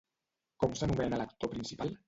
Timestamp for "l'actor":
1.21-1.55